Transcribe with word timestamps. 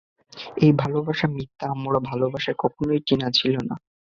এই 0.57 0.71
ভালবাসা 0.73 1.27
মিথ্যা, 1.27 1.65
আমার 1.69 1.95
ভালবাসায় 2.09 2.57
কখনই 2.59 2.99
টিনা 3.07 3.27
ছিল 3.31 3.55
না। 3.69 3.75